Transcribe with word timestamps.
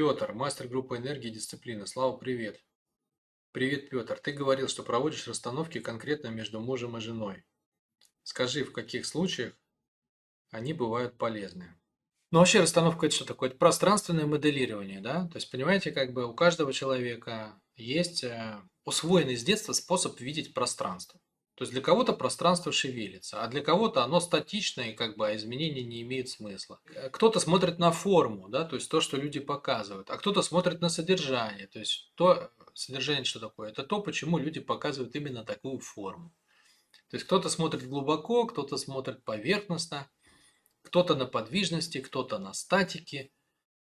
Петр, 0.00 0.32
мастер 0.32 0.66
группы 0.66 0.96
энергии 0.96 1.28
и 1.28 1.34
дисциплины. 1.34 1.86
Слава, 1.86 2.16
привет. 2.16 2.64
Привет, 3.52 3.90
Петр. 3.90 4.18
Ты 4.18 4.32
говорил, 4.32 4.66
что 4.66 4.82
проводишь 4.82 5.28
расстановки 5.28 5.78
конкретно 5.78 6.28
между 6.28 6.58
мужем 6.58 6.96
и 6.96 7.00
женой. 7.00 7.44
Скажи, 8.22 8.64
в 8.64 8.72
каких 8.72 9.04
случаях 9.04 9.52
они 10.52 10.72
бывают 10.72 11.18
полезны? 11.18 11.78
Ну, 12.30 12.38
вообще 12.38 12.60
расстановка 12.60 13.04
это 13.04 13.14
что 13.14 13.26
такое? 13.26 13.50
Это 13.50 13.58
пространственное 13.58 14.24
моделирование, 14.24 15.02
да? 15.02 15.28
То 15.28 15.36
есть, 15.36 15.50
понимаете, 15.50 15.92
как 15.92 16.14
бы 16.14 16.26
у 16.26 16.32
каждого 16.32 16.72
человека 16.72 17.60
есть 17.76 18.24
э, 18.24 18.58
усвоенный 18.86 19.36
с 19.36 19.44
детства 19.44 19.74
способ 19.74 20.18
видеть 20.18 20.54
пространство. 20.54 21.20
То 21.60 21.64
есть 21.64 21.72
для 21.74 21.82
кого-то 21.82 22.14
пространство 22.14 22.72
шевелится, 22.72 23.42
а 23.42 23.46
для 23.46 23.60
кого-то 23.60 24.02
оно 24.02 24.18
статично 24.20 24.80
и 24.80 24.94
как 24.94 25.18
бы 25.18 25.28
а 25.28 25.36
изменения 25.36 25.82
не 25.82 26.00
имеют 26.00 26.30
смысла. 26.30 26.80
Э, 26.94 27.10
кто-то 27.10 27.38
смотрит 27.38 27.78
на 27.78 27.92
форму, 27.92 28.48
да, 28.48 28.64
то 28.64 28.76
есть 28.76 28.90
то, 28.90 29.02
что 29.02 29.18
люди 29.18 29.40
показывают, 29.40 30.08
а 30.08 30.16
кто-то 30.16 30.40
смотрит 30.40 30.80
на 30.80 30.88
содержание, 30.88 31.66
то 31.66 31.78
есть 31.78 32.12
то 32.14 32.50
содержание 32.72 33.24
что 33.24 33.40
такое? 33.40 33.68
Это 33.68 33.82
то, 33.82 34.00
почему 34.00 34.38
люди 34.38 34.58
показывают 34.58 35.14
именно 35.14 35.44
такую 35.44 35.80
форму. 35.80 36.32
То 37.10 37.16
есть 37.16 37.26
кто-то 37.26 37.50
смотрит 37.50 37.86
глубоко, 37.86 38.46
кто-то 38.46 38.78
смотрит 38.78 39.22
поверхностно, 39.22 40.10
кто-то 40.80 41.14
на 41.14 41.26
подвижности, 41.26 42.00
кто-то 42.00 42.38
на 42.38 42.54
статике, 42.54 43.32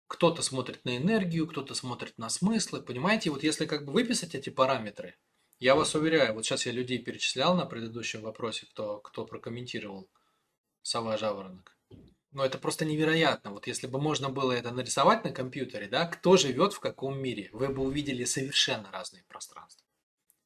кто-то 0.07 0.41
смотрит 0.41 0.83
на 0.85 0.97
энергию, 0.97 1.45
кто-то 1.45 1.75
смотрит 1.75 2.17
на 2.17 2.29
смыслы. 2.29 2.81
Понимаете, 2.81 3.29
вот 3.29 3.43
если 3.43 3.67
как 3.67 3.85
бы 3.85 3.93
выписать 3.93 4.33
эти 4.33 4.49
параметры, 4.49 5.17
я 5.59 5.75
вас 5.75 5.93
уверяю, 5.95 6.33
вот 6.33 6.45
сейчас 6.45 6.65
я 6.65 6.71
людей 6.71 6.99
перечислял 6.99 7.55
на 7.55 7.65
предыдущем 7.65 8.21
вопросе, 8.21 8.65
кто, 8.67 8.99
кто 8.99 9.25
прокомментировал 9.25 10.09
сова 10.81 11.17
жаворонок. 11.17 11.77
Но 12.31 12.45
это 12.45 12.57
просто 12.57 12.85
невероятно. 12.85 13.51
Вот 13.51 13.67
если 13.67 13.87
бы 13.87 13.99
можно 13.99 14.29
было 14.29 14.51
это 14.51 14.71
нарисовать 14.71 15.23
на 15.23 15.31
компьютере, 15.31 15.87
да, 15.87 16.05
кто 16.05 16.37
живет 16.37 16.73
в 16.73 16.79
каком 16.79 17.19
мире, 17.19 17.49
вы 17.53 17.69
бы 17.69 17.83
увидели 17.83 18.23
совершенно 18.23 18.91
разные 18.91 19.23
пространства. 19.27 19.85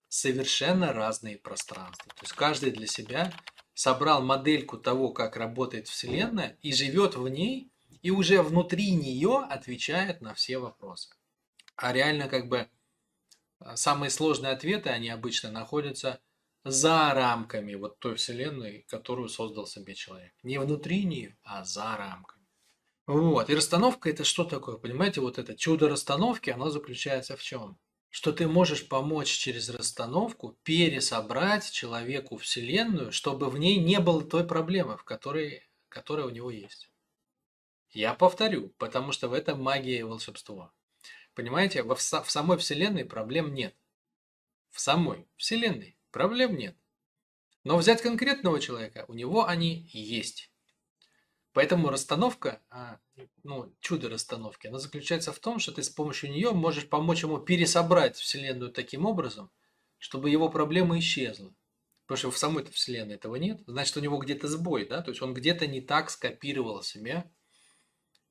Совершенно 0.07 0.93
разные 0.93 1.37
пространства. 1.37 2.11
То 2.15 2.23
есть 2.23 2.33
каждый 2.33 2.71
для 2.71 2.87
себя 2.87 3.33
собрал 3.73 4.23
модельку 4.23 4.77
того, 4.77 5.09
как 5.09 5.35
работает 5.35 5.87
Вселенная, 5.87 6.57
и 6.61 6.71
живет 6.73 7.15
в 7.15 7.27
ней, 7.27 7.71
и 8.01 8.11
уже 8.11 8.41
внутри 8.41 8.91
нее 8.91 9.45
отвечает 9.49 10.21
на 10.21 10.33
все 10.33 10.57
вопросы. 10.59 11.09
А 11.75 11.91
реально 11.91 12.29
как 12.29 12.47
бы 12.47 12.69
самые 13.75 14.09
сложные 14.09 14.53
ответы, 14.53 14.89
они 14.89 15.09
обычно 15.09 15.51
находятся 15.51 16.19
за 16.63 17.13
рамками 17.13 17.75
вот 17.75 17.99
той 17.99 18.15
Вселенной, 18.15 18.85
которую 18.89 19.29
создал 19.29 19.67
себе 19.67 19.95
человек. 19.95 20.33
Не 20.43 20.59
внутри 20.59 21.03
нее, 21.03 21.37
а 21.43 21.63
за 21.63 21.97
рамками. 21.97 22.45
Вот. 23.05 23.49
И 23.49 23.55
расстановка 23.55 24.09
это 24.09 24.23
что 24.23 24.45
такое? 24.45 24.77
Понимаете, 24.77 25.19
вот 25.19 25.37
это 25.37 25.55
чудо 25.55 25.89
расстановки, 25.89 26.49
оно 26.49 26.69
заключается 26.69 27.35
в 27.35 27.43
чем? 27.43 27.77
что 28.13 28.31
ты 28.31 28.47
можешь 28.47 28.87
помочь 28.87 29.31
через 29.31 29.69
расстановку 29.69 30.55
пересобрать 30.61 31.71
человеку 31.71 32.37
Вселенную, 32.37 33.11
чтобы 33.11 33.49
в 33.49 33.57
ней 33.57 33.79
не 33.79 33.99
было 33.99 34.23
той 34.23 34.45
проблемы, 34.45 34.97
в 34.97 35.03
которой, 35.03 35.67
которая 35.89 36.27
у 36.27 36.29
него 36.29 36.51
есть. 36.51 36.91
Я 37.89 38.13
повторю, 38.13 38.69
потому 38.77 39.13
что 39.13 39.29
в 39.29 39.33
этом 39.33 39.63
магия 39.63 39.97
и 39.97 40.03
волшебство. 40.03 40.71
Понимаете, 41.35 41.83
в, 41.83 41.95
в 41.95 42.31
самой 42.31 42.57
Вселенной 42.57 43.05
проблем 43.05 43.53
нет. 43.53 43.75
В 44.69 44.79
самой 44.79 45.27
Вселенной 45.35 45.97
проблем 46.11 46.55
нет. 46.55 46.75
Но 47.63 47.77
взять 47.77 48.01
конкретного 48.01 48.59
человека, 48.59 49.05
у 49.07 49.13
него 49.13 49.45
они 49.45 49.89
есть. 49.93 50.51
Поэтому 51.53 51.89
расстановка, 51.89 52.61
а, 52.69 52.99
ну, 53.43 53.73
чудо 53.79 54.09
расстановки, 54.09 54.67
она 54.67 54.79
заключается 54.79 55.31
в 55.31 55.39
том, 55.39 55.59
что 55.59 55.71
ты 55.71 55.83
с 55.83 55.89
помощью 55.89 56.31
нее 56.31 56.51
можешь 56.51 56.89
помочь 56.89 57.21
ему 57.21 57.37
пересобрать 57.37 58.17
Вселенную 58.17 58.71
таким 58.71 59.05
образом, 59.05 59.51
чтобы 59.99 60.31
его 60.31 60.49
проблема 60.49 60.97
исчезла. 60.97 61.53
Потому 62.05 62.17
что 62.17 62.31
в 62.31 62.37
самой 62.37 62.65
Вселенной 62.65 63.15
этого 63.15 63.35
нет. 63.35 63.61
Значит, 63.65 63.95
у 63.95 64.01
него 64.01 64.17
где-то 64.17 64.47
сбой, 64.47 64.85
да? 64.85 65.01
То 65.01 65.11
есть 65.11 65.21
он 65.21 65.33
где-то 65.33 65.67
не 65.67 65.79
так 65.79 66.09
скопировал 66.09 66.81
себе 66.81 67.31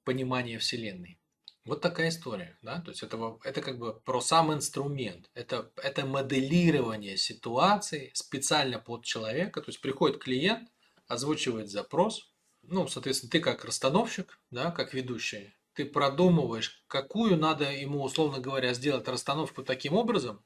понимание 0.04 0.58
Вселенной. 0.58 1.21
Вот 1.64 1.80
такая 1.80 2.08
история, 2.08 2.58
да, 2.60 2.80
то 2.80 2.90
есть 2.90 3.04
это, 3.04 3.38
это 3.44 3.62
как 3.62 3.78
бы 3.78 3.94
про 4.00 4.20
сам 4.20 4.52
инструмент, 4.52 5.30
это, 5.34 5.70
это 5.76 6.04
моделирование 6.04 7.16
ситуации 7.16 8.10
специально 8.14 8.80
под 8.80 9.04
человека, 9.04 9.60
то 9.60 9.68
есть 9.68 9.80
приходит 9.80 10.20
клиент, 10.20 10.68
озвучивает 11.06 11.70
запрос, 11.70 12.32
ну, 12.62 12.88
соответственно, 12.88 13.30
ты 13.30 13.38
как 13.38 13.64
расстановщик, 13.64 14.40
да, 14.50 14.72
как 14.72 14.92
ведущий, 14.92 15.54
ты 15.74 15.84
продумываешь, 15.84 16.84
какую 16.88 17.36
надо 17.36 17.70
ему, 17.70 18.02
условно 18.02 18.40
говоря, 18.40 18.74
сделать 18.74 19.06
расстановку 19.06 19.62
таким 19.62 19.94
образом, 19.94 20.44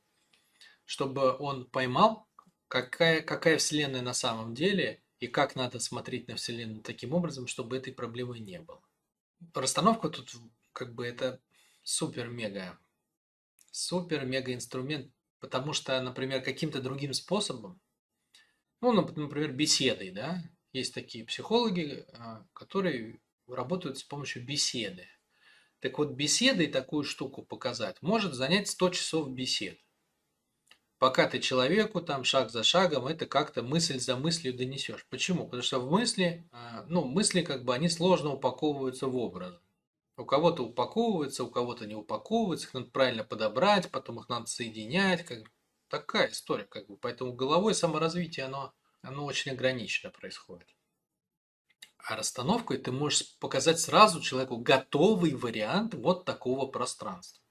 чтобы 0.84 1.34
он 1.38 1.65
поймал, 1.65 2.28
какая, 2.69 3.22
какая 3.22 3.56
Вселенная 3.56 4.03
на 4.03 4.15
самом 4.15 4.54
деле, 4.54 5.03
и 5.19 5.28
как 5.28 5.56
надо 5.56 5.81
смотреть 5.81 6.28
на 6.28 6.37
Вселенную 6.37 6.83
таким 6.83 7.15
образом, 7.15 7.47
чтобы 7.47 7.78
этой 7.78 7.93
проблемы 7.93 8.38
не 8.38 8.60
было. 8.60 8.83
Расстановка 9.54 10.10
тут 10.10 10.34
как 10.76 10.94
бы 10.94 11.06
это 11.06 11.41
супер-мега, 11.82 12.78
супер-мега 13.70 14.53
инструмент, 14.53 15.10
потому 15.41 15.72
что, 15.72 15.98
например, 16.03 16.42
каким-то 16.42 16.82
другим 16.82 17.14
способом, 17.14 17.81
ну, 18.82 18.92
например, 18.92 19.53
беседой, 19.53 20.10
да, 20.10 20.42
есть 20.72 20.92
такие 20.92 21.25
психологи, 21.25 22.04
а, 22.12 22.44
которые 22.53 23.22
работают 23.48 23.97
с 23.97 24.04
помощью 24.04 24.44
беседы. 24.44 25.09
Так 25.81 25.97
вот, 25.97 26.10
беседой 26.10 26.66
такую 26.66 27.04
штуку 27.04 27.42
показать 27.42 28.03
может 28.03 28.34
занять 28.34 28.69
100 28.69 28.91
часов 28.91 29.31
бесед. 29.31 29.78
Пока 30.98 31.26
ты 31.26 31.41
человеку 31.41 32.03
там 32.03 32.25
шаг 32.25 32.50
за 32.50 32.62
шагом 32.62 33.06
это 33.06 33.25
как-то 33.25 33.62
мысль 33.62 33.98
за 33.98 34.16
мыслью 34.16 34.54
донесешь. 34.54 35.06
Почему? 35.09 35.44
Потому 35.44 35.62
что 35.62 35.81
в 35.81 35.91
мысли, 35.91 36.47
а, 36.53 36.84
ну, 36.86 37.04
мысли 37.04 37.41
как 37.41 37.65
бы 37.65 37.75
они 37.75 37.88
сложно 37.88 38.34
упаковываются 38.34 39.06
в 39.06 39.16
образы. 39.16 39.59
У 40.16 40.25
кого-то 40.25 40.65
упаковываются, 40.65 41.44
у 41.44 41.50
кого-то 41.50 41.87
не 41.87 41.94
упаковываются, 41.94 42.66
их 42.66 42.75
надо 42.75 42.91
правильно 42.91 43.25
подобрать, 43.25 43.91
потом 43.91 44.21
их 44.21 44.28
надо 44.28 44.47
соединять. 44.47 45.25
Как... 45.25 45.41
Такая 45.88 46.31
история, 46.31 46.65
как 46.65 46.87
бы. 46.87 46.97
Поэтому 46.97 47.32
головой 47.32 47.75
саморазвитие, 47.75 48.47
оно 48.47 48.75
оно 49.06 49.25
очень 49.25 49.53
ограниченно 49.53 50.10
происходит. 50.10 50.69
А 51.99 52.16
расстановкой 52.16 52.78
ты 52.78 52.91
можешь 52.91 53.37
показать 53.38 53.78
сразу 53.78 54.21
человеку 54.21 54.59
готовый 54.59 55.34
вариант 55.34 55.94
вот 55.94 56.25
такого 56.25 56.66
пространства. 56.66 57.43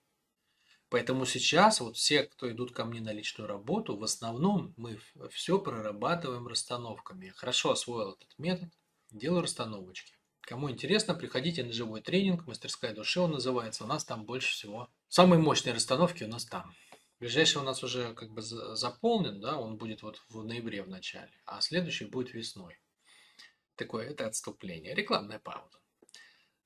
Поэтому 0.90 1.26
сейчас 1.26 1.80
вот 1.80 1.97
все, 1.97 2.24
кто 2.24 2.52
идут 2.52 2.74
ко 2.74 2.86
мне 2.86 3.02
на 3.02 3.12
личную 3.12 3.47
работу, 3.47 3.97
в 3.97 4.03
основном 4.03 4.74
мы 4.78 5.00
все 5.32 5.59
прорабатываем 5.59 6.47
расстановками. 6.47 7.28
Я 7.28 7.34
хорошо 7.34 7.72
освоил 7.72 8.12
этот 8.12 8.38
метод, 8.38 8.70
делаю 9.12 9.42
расстановочки. 9.42 10.16
Кому 10.46 10.70
интересно, 10.70 11.16
приходите 11.16 11.64
на 11.64 11.74
живой 11.74 12.02
тренинг, 12.02 12.46
мастерская 12.46 12.94
души 12.94 13.20
он 13.20 13.32
называется, 13.32 13.84
у 13.84 13.88
нас 13.88 14.06
там 14.06 14.26
больше 14.26 14.52
всего. 14.52 14.88
Самые 15.08 15.40
мощные 15.40 15.74
расстановки 15.74 16.24
у 16.24 16.28
нас 16.28 16.46
там. 16.46 16.72
Ближайший 17.20 17.58
у 17.58 17.64
нас 17.64 17.84
уже 17.84 18.14
как 18.14 18.30
бы 18.30 18.44
заполнен, 18.44 19.42
да, 19.42 19.58
он 19.58 19.78
будет 19.78 20.04
вот 20.04 20.22
в 20.30 20.44
ноябре 20.44 20.84
в 20.84 20.88
начале, 20.88 21.32
а 21.46 21.62
следующий 21.62 22.06
будет 22.06 22.36
весной. 22.36 22.80
Такое 23.76 24.08
это 24.08 24.28
отступление, 24.28 24.94
рекламная 24.94 25.40
пауза. 25.40 25.80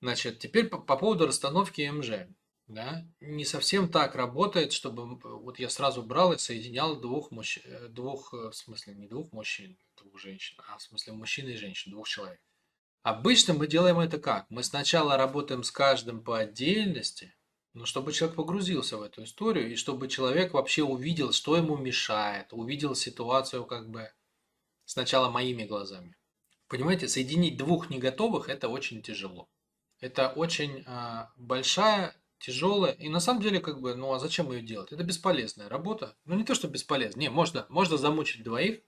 Значит, 0.02 0.40
теперь 0.40 0.68
по, 0.68 0.80
по 0.80 0.98
поводу 0.98 1.26
расстановки 1.26 1.90
МЖ. 1.90 2.28
Да, 2.68 3.08
не 3.20 3.46
совсем 3.46 3.90
так 3.90 4.14
работает, 4.14 4.74
чтобы 4.74 5.16
вот 5.16 5.58
я 5.58 5.70
сразу 5.70 6.04
брал 6.04 6.34
и 6.34 6.38
соединял 6.38 7.00
двух 7.00 7.32
мужчин, 7.32 7.64
э, 7.66 7.88
двух, 7.88 8.32
э, 8.34 8.50
в 8.50 8.54
смысле 8.54 8.94
не 8.94 9.08
двух 9.08 9.32
мужчин, 9.32 9.76
двух 9.98 10.20
женщин, 10.20 10.56
а 10.68 10.78
в 10.78 10.82
смысле 10.84 11.14
мужчины 11.14 11.50
и 11.50 11.56
женщин, 11.56 11.92
двух 11.92 12.08
человек. 12.08 12.40
Обычно 13.02 13.54
мы 13.54 13.68
делаем 13.68 14.00
это 14.00 14.20
как? 14.20 14.46
Мы 14.50 14.64
сначала 14.64 15.16
работаем 15.16 15.64
с 15.64 15.72
каждым 15.72 16.22
по 16.22 16.40
отдельности, 16.40 17.34
но 17.74 17.86
чтобы 17.86 18.12
человек 18.12 18.36
погрузился 18.36 18.98
в 18.98 19.01
эту 19.01 19.24
историю, 19.24 19.72
и 19.72 19.75
чтобы 19.75 20.10
человек 20.10 20.54
вообще 20.54 20.84
увидел, 20.84 21.31
что 21.31 21.56
ему 21.56 21.78
мешает, 21.78 22.48
увидел 22.51 22.96
ситуацию 22.96 23.66
как 23.66 23.90
бы 23.90 24.12
сначала 24.86 25.30
моими 25.30 25.63
глазами. 25.63 26.18
Понимаете, 26.68 27.07
соединить 27.07 27.57
двух 27.57 27.90
не 27.90 28.00
готовых– 28.00 28.50
это 28.50 28.68
очень 28.68 29.01
тяжело. 29.01 29.50
Это 30.01 30.30
очень 30.30 30.84
э, 30.86 31.28
большая, 31.38 32.16
тяжелая, 32.38 32.94
и 32.94 33.10
на 33.10 33.19
самом 33.19 33.42
деле, 33.42 33.60
как 33.60 33.81
бы, 33.81 33.96
ну 33.96 34.13
а 34.13 34.19
зачем 34.19 34.51
ее 34.51 34.62
делать? 34.62 34.92
Это 34.92 35.04
бесполезная 35.04 35.69
работа. 35.69 36.16
Ну 36.25 36.36
не 36.36 36.44
то, 36.44 36.56
что 36.56 36.68
бесполезная, 36.68 37.22
не, 37.22 37.30
можно, 37.30 37.66
можно 37.69 37.98
замучить 37.98 38.44
двоих 38.44 38.81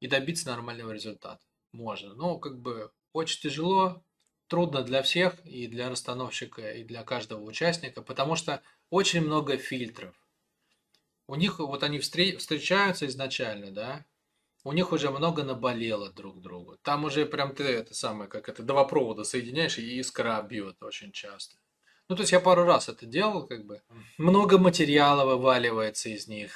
и 0.00 0.08
добиться 0.08 0.48
нормального 0.48 0.92
результата. 0.92 1.42
Можно, 1.72 2.14
но 2.14 2.38
как 2.38 2.60
бы 2.60 2.90
очень 3.12 3.40
тяжело, 3.40 4.04
трудно 4.48 4.82
для 4.82 5.02
всех, 5.02 5.34
и 5.44 5.66
для 5.66 5.88
расстановщика, 5.88 6.72
и 6.72 6.84
для 6.84 7.02
каждого 7.04 7.42
участника, 7.42 8.02
потому 8.02 8.36
что 8.36 8.62
очень 8.90 9.20
много 9.20 9.56
фильтров. 9.56 10.14
У 11.26 11.36
них, 11.36 11.60
вот 11.60 11.82
они 11.82 12.00
встречаются 12.00 13.06
изначально, 13.06 13.70
да, 13.70 14.04
у 14.64 14.72
них 14.72 14.92
уже 14.92 15.10
много 15.10 15.42
наболело 15.44 16.12
друг 16.12 16.40
другу. 16.40 16.76
Там 16.82 17.04
уже 17.04 17.24
прям 17.24 17.54
ты 17.54 17.64
это 17.64 17.94
самое, 17.94 18.28
как 18.28 18.48
это, 18.48 18.62
два 18.62 18.84
провода 18.84 19.24
соединяешь, 19.24 19.78
и 19.78 20.00
искра 20.00 20.42
бьет 20.42 20.82
очень 20.82 21.12
часто. 21.12 21.56
Ну, 22.08 22.16
то 22.16 22.22
есть 22.22 22.32
я 22.32 22.40
пару 22.40 22.64
раз 22.64 22.88
это 22.88 23.06
делал, 23.06 23.46
как 23.46 23.64
бы. 23.64 23.82
Много 24.18 24.58
материала 24.58 25.24
вываливается 25.24 26.08
из 26.08 26.26
них. 26.26 26.52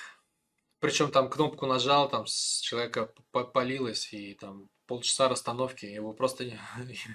Причем 0.80 1.12
там 1.12 1.30
кнопку 1.30 1.66
нажал, 1.66 2.08
там 2.08 2.26
с 2.26 2.60
человека 2.60 3.14
полилось, 3.30 4.12
и 4.12 4.34
там 4.34 4.68
полчаса 4.86 5.28
расстановки, 5.28 5.86
его 5.86 6.12
просто 6.12 6.44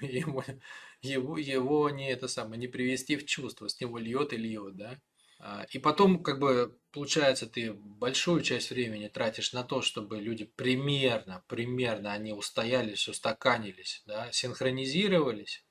его, 0.02 0.44
его, 1.02 1.38
его 1.38 1.90
не 1.90 2.10
это 2.12 2.28
самое, 2.28 2.60
не 2.60 2.68
привести 2.68 3.16
в 3.16 3.26
чувство, 3.26 3.68
с 3.68 3.80
него 3.80 3.98
льет 3.98 4.34
и 4.34 4.38
льет, 4.38 4.76
да. 4.76 5.00
А, 5.40 5.66
и 5.72 5.80
потом, 5.80 6.22
как 6.22 6.40
бы, 6.40 6.78
получается, 6.92 7.48
ты 7.48 7.72
большую 7.74 8.42
часть 8.42 8.72
времени 8.72 9.08
тратишь 9.08 9.54
на 9.54 9.64
то, 9.64 9.82
чтобы 9.82 10.20
люди 10.20 10.44
примерно, 10.44 11.44
примерно 11.48 12.12
они 12.12 12.34
устоялись, 12.34 13.08
устаканились, 13.08 14.04
да, 14.06 14.32
синхронизировались. 14.32 15.64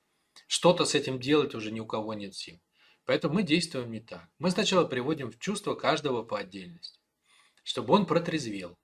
Что-то 0.47 0.85
с 0.85 0.95
этим 0.95 1.19
делать 1.19 1.53
уже 1.53 1.71
ни 1.71 1.79
у 1.79 1.85
кого 1.85 2.15
нет 2.15 2.33
сил. 2.33 2.59
Поэтому 3.05 3.35
мы 3.35 3.43
действуем 3.43 3.91
не 3.91 3.99
так. 3.99 4.27
Мы 4.39 4.49
сначала 4.49 4.85
приводим 4.85 5.31
в 5.31 5.39
чувство 5.39 5.75
каждого 5.75 6.23
по 6.23 6.39
отдельности, 6.39 6.99
чтобы 7.63 7.93
он 7.93 8.05
протрезвел. 8.07 8.77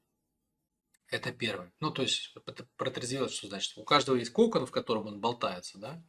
Это 1.09 1.31
первое. 1.31 1.71
Ну, 1.79 1.91
то 1.91 2.01
есть, 2.01 2.33
протрезвел, 2.77 3.29
что 3.29 3.47
значит? 3.47 3.77
У 3.77 3.83
каждого 3.83 4.15
есть 4.15 4.31
кокон, 4.31 4.65
в 4.65 4.71
котором 4.71 5.07
он 5.07 5.19
болтается, 5.19 5.77
да? 5.77 6.03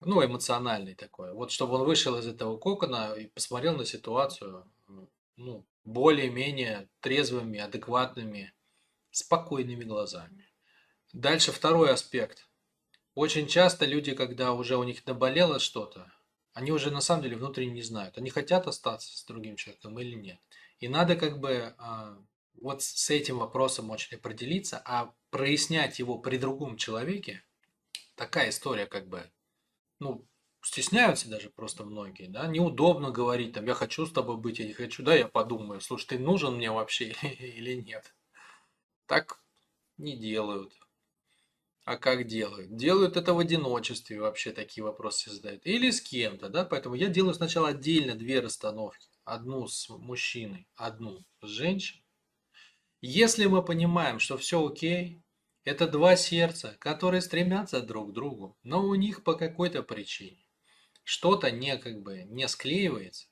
ну, 0.00 0.24
эмоциональный 0.24 0.94
такой. 0.94 1.32
Вот 1.32 1.50
чтобы 1.50 1.74
он 1.74 1.84
вышел 1.84 2.16
из 2.18 2.26
этого 2.26 2.58
кокона 2.58 3.14
и 3.14 3.26
посмотрел 3.26 3.76
на 3.76 3.84
ситуацию, 3.84 4.70
ну, 5.36 5.66
более-менее 5.84 6.88
трезвыми, 7.00 7.58
адекватными, 7.58 8.52
спокойными 9.10 9.84
глазами. 9.84 10.48
Дальше 11.12 11.52
второй 11.52 11.90
аспект. 11.90 12.48
Очень 13.14 13.46
часто 13.46 13.86
люди, 13.86 14.14
когда 14.14 14.52
уже 14.52 14.76
у 14.76 14.84
них 14.84 15.06
наболело 15.06 15.58
что-то, 15.58 16.12
они 16.52 16.72
уже 16.72 16.90
на 16.90 17.00
самом 17.00 17.22
деле 17.22 17.36
внутренне 17.36 17.72
не 17.72 17.82
знают, 17.82 18.18
они 18.18 18.30
хотят 18.30 18.66
остаться 18.66 19.16
с 19.16 19.24
другим 19.24 19.56
человеком 19.56 19.98
или 19.98 20.14
нет. 20.14 20.38
И 20.78 20.88
надо 20.88 21.16
как 21.16 21.38
бы 21.38 21.74
а, 21.78 22.18
вот 22.60 22.82
с 22.82 23.10
этим 23.10 23.38
вопросом 23.38 23.90
очень 23.90 24.16
определиться, 24.16 24.80
а 24.84 25.14
прояснять 25.30 25.98
его 25.98 26.18
при 26.18 26.36
другом 26.38 26.76
человеке, 26.76 27.44
такая 28.14 28.50
история 28.50 28.86
как 28.86 29.08
бы 29.08 29.30
ну, 29.98 30.26
стесняются 30.62 31.28
даже 31.28 31.50
просто 31.50 31.84
многие, 31.84 32.26
да, 32.26 32.46
неудобно 32.46 33.10
говорить, 33.10 33.52
там, 33.52 33.66
я 33.66 33.74
хочу 33.74 34.06
с 34.06 34.12
тобой 34.12 34.36
быть, 34.36 34.58
я 34.58 34.66
не 34.66 34.72
хочу, 34.72 35.02
да, 35.02 35.14
я 35.14 35.28
подумаю, 35.28 35.80
слушай, 35.80 36.06
ты 36.08 36.18
нужен 36.18 36.56
мне 36.56 36.70
вообще 36.70 37.14
или 37.22 37.74
нет. 37.74 38.14
Так 39.06 39.40
не 39.96 40.16
делают. 40.16 40.72
А 41.84 41.96
как 41.96 42.26
делают? 42.26 42.74
Делают 42.74 43.16
это 43.16 43.32
в 43.32 43.38
одиночестве 43.38 44.20
вообще 44.20 44.50
такие 44.50 44.82
вопросы 44.82 45.30
задают. 45.30 45.64
Или 45.64 45.90
с 45.90 46.00
кем-то, 46.00 46.48
да, 46.48 46.64
поэтому 46.64 46.96
я 46.96 47.06
делаю 47.06 47.32
сначала 47.32 47.68
отдельно 47.68 48.16
две 48.16 48.40
расстановки. 48.40 49.08
Одну 49.24 49.68
с 49.68 49.88
мужчиной, 49.88 50.66
одну 50.74 51.24
с 51.42 51.46
женщиной. 51.46 52.05
Если 53.00 53.46
мы 53.46 53.62
понимаем, 53.62 54.18
что 54.18 54.36
все 54.38 54.66
окей, 54.66 55.22
это 55.64 55.86
два 55.86 56.16
сердца, 56.16 56.76
которые 56.78 57.20
стремятся 57.20 57.80
друг 57.80 58.10
к 58.10 58.12
другу, 58.12 58.56
но 58.62 58.84
у 58.84 58.94
них 58.94 59.24
по 59.24 59.34
какой-то 59.34 59.82
причине 59.82 60.46
что-то 61.06 61.52
не 61.52 61.78
как 61.78 62.02
бы 62.02 62.24
не 62.24 62.48
склеивается, 62.48 63.28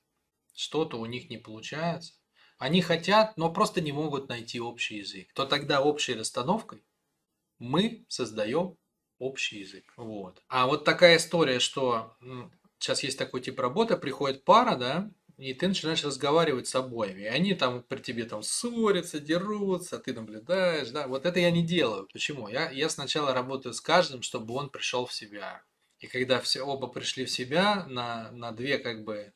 что-то 0.55 0.99
у 0.99 1.06
них 1.06 1.28
не 1.28 1.38
получается. 1.38 2.14
Они 2.56 2.81
хотят, 2.81 3.37
но 3.37 3.52
просто 3.52 3.81
не 3.81 3.90
могут 3.90 4.28
найти 4.28 4.61
общий 4.61 4.99
язык. 4.99 5.32
То 5.34 5.44
тогда 5.44 5.82
общей 5.82 6.14
расстановкой 6.14 6.84
мы 7.58 8.06
создаем 8.08 8.76
общий 9.19 9.58
язык. 9.58 9.93
Вот. 9.96 10.40
А 10.49 10.67
вот 10.67 10.84
такая 10.84 11.17
история, 11.17 11.58
что 11.58 12.17
сейчас 12.78 13.02
есть 13.02 13.19
такой 13.19 13.40
тип 13.40 13.58
работы, 13.58 13.96
приходит 13.96 14.44
пара, 14.44 14.76
да, 14.76 15.10
и 15.36 15.54
ты 15.54 15.69
начинаешь 15.69 16.04
разговаривать 16.04 16.66
с 16.66 16.75
обоими. 16.75 17.22
И 17.22 17.26
они 17.26 17.54
там 17.54 17.82
при 17.82 17.98
тебе 18.00 18.25
там 18.25 18.42
ссорятся, 18.42 19.20
дерутся, 19.20 19.98
ты 19.98 20.12
наблюдаешь, 20.12 20.90
да. 20.90 21.08
Вот 21.08 21.26
это 21.26 21.40
я 21.40 21.50
не 21.50 21.64
делаю. 21.64 22.08
Почему? 22.12 22.48
Я, 22.48 22.70
я 22.70 22.88
сначала 22.88 23.34
работаю 23.34 23.75
с 23.75 23.81
каждым, 23.81 24.22
чтобы 24.22 24.54
он 24.54 24.70
пришел 24.70 25.06
в 25.06 25.12
себя. 25.12 25.62
И 25.98 26.06
когда 26.06 26.40
все 26.40 26.62
оба 26.62 26.86
пришли 26.86 27.25
в 27.25 27.31
себя 27.31 27.86
на, 27.86 28.31
на 28.32 28.52
две 28.52 28.78
как 28.78 29.04
бы 29.04 29.32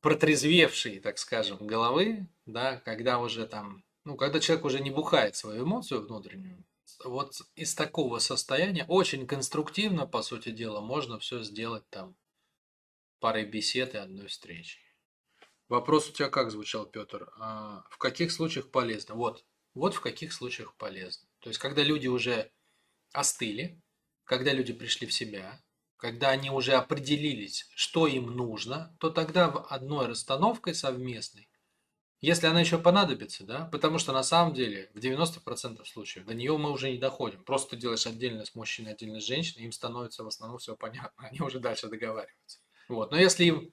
протрезвевшие, 0.00 1.00
так 1.00 1.18
скажем, 1.18 1.66
головы, 1.66 2.26
да, 2.46 2.76
когда 2.76 3.18
уже 3.18 3.46
там, 3.46 3.84
ну, 4.04 4.16
когда 4.16 4.40
человек 4.40 4.64
уже 4.64 4.80
не 4.80 4.90
бухает 4.90 5.36
свою 5.36 5.64
эмоцию 5.64 6.06
внутреннюю, 6.06 6.64
вот 7.04 7.40
из 7.54 7.74
такого 7.74 8.18
состояния 8.18 8.84
очень 8.88 9.26
конструктивно, 9.26 10.06
по 10.06 10.22
сути 10.22 10.50
дела, 10.50 10.80
можно 10.80 11.18
все 11.18 11.42
сделать 11.42 11.88
там 11.90 12.16
парой 13.20 13.44
бесед 13.44 13.94
и 13.94 13.98
одной 13.98 14.26
встречи. 14.26 14.78
Вопрос 15.70 16.10
у 16.10 16.12
тебя 16.12 16.28
как 16.28 16.50
звучал, 16.50 16.84
Петр? 16.84 17.30
А, 17.38 17.84
в 17.90 17.98
каких 17.98 18.32
случаях 18.32 18.72
полезно? 18.72 19.14
Вот, 19.14 19.44
вот 19.72 19.94
в 19.94 20.00
каких 20.00 20.32
случаях 20.32 20.74
полезно. 20.74 21.28
То 21.38 21.48
есть, 21.48 21.60
когда 21.60 21.84
люди 21.84 22.08
уже 22.08 22.50
остыли, 23.12 23.80
когда 24.24 24.52
люди 24.52 24.72
пришли 24.72 25.06
в 25.06 25.12
себя, 25.12 25.62
когда 25.96 26.30
они 26.30 26.50
уже 26.50 26.72
определились, 26.72 27.68
что 27.76 28.08
им 28.08 28.34
нужно, 28.34 28.96
то 28.98 29.10
тогда 29.10 29.48
в 29.48 29.64
одной 29.68 30.08
расстановкой 30.08 30.74
совместной, 30.74 31.48
если 32.20 32.48
она 32.48 32.60
еще 32.60 32.76
понадобится, 32.76 33.44
да, 33.44 33.66
потому 33.66 33.98
что 33.98 34.12
на 34.12 34.24
самом 34.24 34.54
деле 34.54 34.90
в 34.92 34.98
90% 34.98 35.84
случаев 35.84 36.26
до 36.26 36.34
нее 36.34 36.58
мы 36.58 36.72
уже 36.72 36.90
не 36.90 36.98
доходим. 36.98 37.44
Просто 37.44 37.76
делаешь 37.76 38.08
отдельно 38.08 38.44
с 38.44 38.56
мужчиной, 38.56 38.94
отдельно 38.94 39.20
с 39.20 39.24
женщиной, 39.24 39.66
им 39.66 39.72
становится 39.72 40.24
в 40.24 40.26
основном 40.26 40.58
все 40.58 40.74
понятно, 40.74 41.12
они 41.28 41.40
уже 41.40 41.60
дальше 41.60 41.86
договариваются. 41.86 42.58
Вот. 42.88 43.12
Но 43.12 43.18
если 43.18 43.44
им 43.44 43.72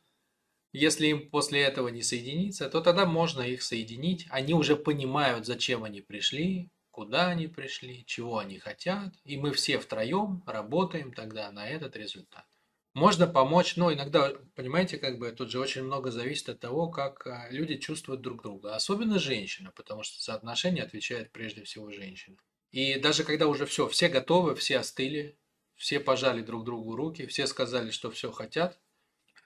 если 0.73 1.07
им 1.07 1.29
после 1.29 1.61
этого 1.61 1.87
не 1.87 2.03
соединиться, 2.03 2.69
то 2.69 2.81
тогда 2.81 3.05
можно 3.05 3.41
их 3.41 3.63
соединить. 3.63 4.27
Они 4.29 4.53
уже 4.53 4.75
понимают, 4.75 5.45
зачем 5.45 5.83
они 5.83 6.01
пришли, 6.01 6.69
куда 6.91 7.27
они 7.27 7.47
пришли, 7.47 8.05
чего 8.05 8.39
они 8.39 8.59
хотят. 8.59 9.13
И 9.23 9.37
мы 9.37 9.51
все 9.51 9.79
втроем 9.79 10.43
работаем 10.45 11.13
тогда 11.13 11.51
на 11.51 11.69
этот 11.69 11.95
результат. 11.95 12.45
Можно 12.93 13.27
помочь, 13.27 13.75
но 13.75 13.93
иногда, 13.93 14.33
понимаете, 14.55 14.97
как 14.97 15.19
бы 15.19 15.31
тут 15.31 15.51
же 15.51 15.59
очень 15.59 15.83
много 15.83 16.09
зависит 16.09 16.49
от 16.49 16.59
того, 16.59 16.89
как 16.89 17.27
а, 17.27 17.47
люди 17.51 17.77
чувствуют 17.77 18.21
друг 18.21 18.41
друга. 18.41 18.75
Особенно 18.75 19.19
женщина, 19.19 19.71
потому 19.75 20.01
что 20.01 20.19
за 20.19 20.33
отношения 20.33 20.81
отвечает 20.81 21.31
прежде 21.31 21.63
всего 21.63 21.91
женщина. 21.91 22.37
И 22.71 22.99
даже 22.99 23.23
когда 23.23 23.47
уже 23.47 23.67
все, 23.67 23.87
все 23.87 24.09
готовы, 24.09 24.55
все 24.55 24.79
остыли, 24.79 25.37
все 25.75 25.99
пожали 25.99 26.41
друг 26.41 26.65
другу 26.65 26.95
руки, 26.95 27.27
все 27.27 27.45
сказали, 27.45 27.91
что 27.91 28.09
все 28.09 28.31
хотят, 28.31 28.79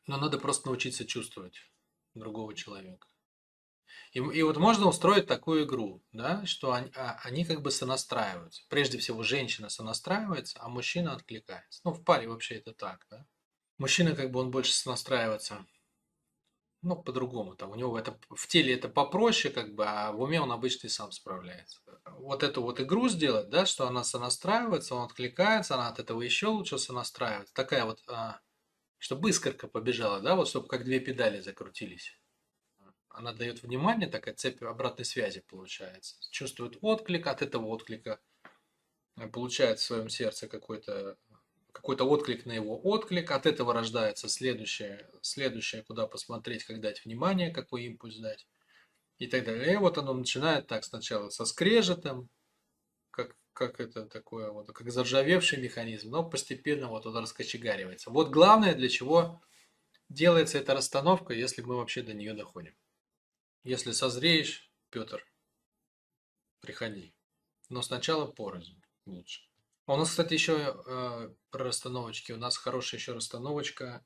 но 0.07 0.17
надо 0.17 0.37
просто 0.37 0.67
научиться 0.67 1.05
чувствовать 1.05 1.59
другого 2.13 2.53
человека. 2.53 3.07
И, 4.13 4.19
и 4.19 4.43
вот 4.43 4.57
можно 4.57 4.87
устроить 4.87 5.27
такую 5.27 5.65
игру, 5.65 6.03
да, 6.11 6.45
что 6.45 6.73
они, 6.73 6.91
а, 6.95 7.19
они 7.23 7.45
как 7.45 7.61
бы 7.61 7.71
сонастраиваются. 7.71 8.63
Прежде 8.67 8.97
всего, 8.97 9.23
женщина 9.23 9.69
сонастраивается, 9.69 10.59
а 10.61 10.67
мужчина 10.67 11.13
откликается. 11.13 11.81
Ну, 11.85 11.91
в 11.91 12.03
паре 12.03 12.27
вообще 12.27 12.55
это 12.55 12.73
так, 12.73 13.05
да. 13.09 13.25
Мужчина 13.77 14.15
как 14.15 14.31
бы 14.31 14.39
он 14.39 14.51
больше 14.51 14.73
сонастраивается, 14.73 15.65
ну, 16.81 16.95
по-другому. 17.01 17.55
Там 17.55 17.71
у 17.71 17.75
него 17.75 17.97
это 17.97 18.19
в 18.29 18.47
теле 18.47 18.73
это 18.73 18.89
попроще, 18.89 19.53
как 19.53 19.75
бы, 19.75 19.85
а 19.85 20.11
в 20.11 20.21
уме 20.21 20.41
он 20.41 20.51
обычно 20.51 20.87
и 20.87 20.89
сам 20.89 21.11
справляется. 21.11 21.79
Вот 22.05 22.43
эту 22.43 22.63
вот 22.63 22.81
игру 22.81 23.07
сделать, 23.07 23.49
да, 23.49 23.65
что 23.65 23.87
она 23.87 24.03
сонастраивается, 24.03 24.95
он 24.95 25.05
откликается, 25.05 25.75
она 25.75 25.87
от 25.89 25.99
этого 25.99 26.21
еще 26.21 26.47
лучше 26.47 26.77
сонастраивается. 26.79 27.53
Такая 27.53 27.85
вот 27.85 28.01
а, 28.07 28.39
чтобы 29.01 29.31
искорка 29.31 29.67
побежала, 29.67 30.21
да, 30.21 30.35
вот 30.35 30.47
чтобы 30.47 30.67
как 30.67 30.83
две 30.85 30.99
педали 30.99 31.39
закрутились. 31.41 32.15
Она 33.09 33.33
дает 33.33 33.63
внимание, 33.63 34.07
такая 34.07 34.35
цепь 34.35 34.61
обратной 34.61 35.05
связи 35.05 35.43
получается. 35.49 36.17
Чувствует 36.29 36.77
отклик, 36.81 37.25
от 37.25 37.41
этого 37.41 37.65
отклика 37.65 38.19
э, 39.17 39.27
получает 39.27 39.79
в 39.79 39.83
своем 39.83 40.07
сердце 40.07 40.47
какой-то 40.47 41.17
какой-то 41.71 42.03
отклик 42.03 42.45
на 42.45 42.51
его 42.51 42.79
отклик, 42.79 43.31
от 43.31 43.47
этого 43.47 43.73
рождается 43.73 44.29
следующее, 44.29 45.09
следующее, 45.21 45.81
куда 45.81 46.05
посмотреть, 46.05 46.63
как 46.65 46.79
дать 46.79 47.03
внимание, 47.03 47.49
какой 47.49 47.85
импульс 47.85 48.17
дать 48.17 48.45
и 49.17 49.25
так 49.25 49.45
далее. 49.45 49.73
И 49.73 49.77
вот 49.77 49.97
оно 49.97 50.13
начинает 50.13 50.67
так 50.67 50.83
сначала 50.83 51.29
со 51.29 51.45
скрежетом, 51.45 52.29
как 53.09 53.35
как 53.53 53.79
это 53.79 54.05
такое, 54.05 54.51
вот, 54.51 54.67
как 54.71 54.91
заржавевший 54.91 55.61
механизм, 55.61 56.09
но 56.09 56.27
постепенно 56.27 56.87
вот 56.87 57.05
он 57.05 57.17
раскочегаривается. 57.17 58.09
Вот 58.09 58.29
главное, 58.29 58.73
для 58.73 58.89
чего 58.89 59.41
делается 60.09 60.57
эта 60.57 60.73
расстановка, 60.73 61.33
если 61.33 61.61
мы 61.61 61.75
вообще 61.75 62.01
до 62.01 62.13
нее 62.13 62.33
доходим. 62.33 62.75
Если 63.63 63.91
созреешь, 63.91 64.71
Петр, 64.89 65.25
приходи. 66.59 67.13
Но 67.69 67.81
сначала 67.81 68.25
порознь 68.25 68.81
лучше. 69.05 69.41
У 69.87 69.95
нас, 69.95 70.09
кстати, 70.09 70.33
еще 70.33 70.81
э, 70.85 71.33
про 71.49 71.63
расстановочки. 71.63 72.31
У 72.31 72.37
нас 72.37 72.57
хорошая 72.57 72.99
еще 72.99 73.13
расстановочка 73.13 74.05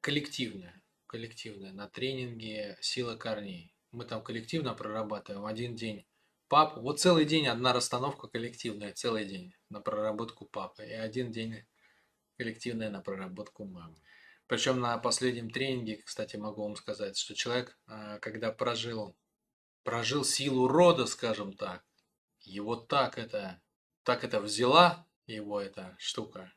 коллективная. 0.00 0.82
Коллективная. 1.06 1.72
На 1.72 1.88
тренинге 1.88 2.76
«Сила 2.80 3.16
корней». 3.16 3.74
Мы 3.92 4.04
там 4.04 4.22
коллективно 4.22 4.74
прорабатываем 4.74 5.46
один 5.46 5.74
день 5.74 6.06
папу. 6.48 6.80
Вот 6.80 7.00
целый 7.00 7.24
день 7.24 7.46
одна 7.46 7.72
расстановка 7.72 8.28
коллективная, 8.28 8.92
целый 8.92 9.24
день 9.24 9.54
на 9.70 9.80
проработку 9.80 10.44
папы. 10.44 10.84
И 10.86 10.92
один 10.92 11.32
день 11.32 11.64
коллективная 12.36 12.90
на 12.90 13.00
проработку 13.00 13.64
мамы. 13.64 13.96
Причем 14.46 14.80
на 14.80 14.96
последнем 14.98 15.50
тренинге, 15.50 16.02
кстати, 16.02 16.36
могу 16.36 16.62
вам 16.62 16.76
сказать, 16.76 17.18
что 17.18 17.34
человек, 17.34 17.78
а, 17.86 18.18
когда 18.20 18.52
прожил, 18.52 19.16
прожил 19.82 20.24
силу 20.24 20.68
рода, 20.68 21.06
скажем 21.06 21.52
так, 21.52 21.84
его 22.42 22.76
так 22.76 23.18
это, 23.18 23.60
так 24.04 24.22
это 24.22 24.40
взяла, 24.40 25.04
его 25.26 25.60
эта 25.60 25.96
штука, 25.98 26.52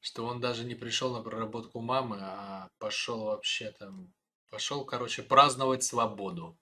что 0.00 0.24
он 0.24 0.40
даже 0.40 0.64
не 0.64 0.74
пришел 0.74 1.14
на 1.14 1.22
проработку 1.22 1.80
мамы, 1.80 2.18
а 2.22 2.70
пошел 2.78 3.24
вообще 3.24 3.70
там, 3.72 4.14
пошел, 4.50 4.86
короче, 4.86 5.22
праздновать 5.22 5.84
свободу. 5.84 6.58